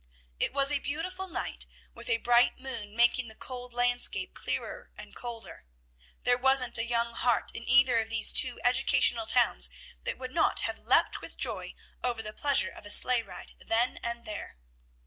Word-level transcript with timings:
It 0.39 0.51
was 0.51 0.71
a 0.71 0.79
beautiful 0.79 1.27
night, 1.27 1.67
with 1.93 2.09
a 2.09 2.17
bright 2.17 2.57
moon 2.59 2.95
making 2.95 3.27
the 3.27 3.35
cold 3.35 3.71
landscape 3.71 4.33
clearer 4.33 4.89
and 4.97 5.15
colder. 5.15 5.67
There 6.23 6.39
wasn't 6.39 6.79
a 6.79 6.87
young 6.87 7.13
heart 7.13 7.51
in 7.53 7.63
either 7.69 7.99
of 7.99 8.09
these 8.09 8.33
two 8.33 8.59
educational 8.63 9.27
towns 9.27 9.69
that 10.03 10.17
would 10.17 10.31
not 10.33 10.61
have 10.61 10.79
leaped 10.79 11.21
with 11.21 11.37
joy 11.37 11.75
over 12.03 12.23
the 12.23 12.33
pleasure 12.33 12.71
of 12.71 12.87
a 12.87 12.89
sleigh 12.89 13.21
ride 13.21 13.51
then 13.59 13.99
and 14.01 14.25
there. 14.25 14.57